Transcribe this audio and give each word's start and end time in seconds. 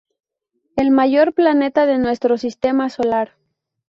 El 0.77 0.89
mayor 0.89 1.31
planeta 1.31 1.85
de 1.85 1.99
nuestro 1.99 2.35
sistema 2.39 2.89
solar. 2.89 3.35